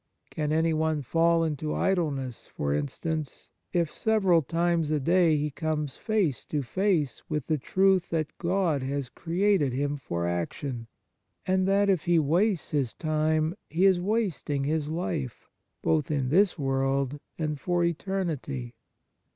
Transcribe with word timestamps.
Can 0.31 0.51
anyone 0.51 1.03
fall 1.03 1.43
into 1.43 1.75
idleness, 1.75 2.47
for 2.47 2.73
instance, 2.73 3.51
if 3.71 3.93
several 3.93 4.41
times 4.41 4.89
a 4.89 4.99
day 4.99 5.37
he 5.37 5.51
comes 5.51 5.95
face 5.95 6.43
to 6.45 6.63
face 6.63 7.21
with 7.29 7.45
the 7.45 7.59
truth 7.59 8.09
that 8.09 8.35
God 8.39 8.81
has 8.81 9.09
created 9.09 9.73
him 9.73 9.97
for 9.97 10.25
action, 10.25 10.87
and 11.45 11.67
that, 11.67 11.87
if 11.87 12.05
he 12.05 12.17
wastes 12.17 12.71
his 12.71 12.95
time, 12.95 13.53
he 13.69 13.85
is 13.85 14.01
wasting 14.01 14.63
his 14.63 14.87
life, 14.89 15.47
both 15.83 16.09
in 16.09 16.29
this 16.29 16.57
world 16.57 17.19
and 17.37 17.59
for 17.59 17.83
eternity 17.83 18.73